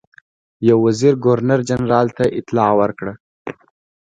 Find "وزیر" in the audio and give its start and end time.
0.85-1.13